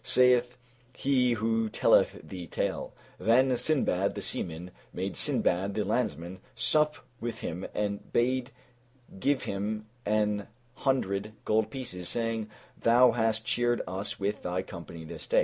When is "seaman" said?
4.23-4.71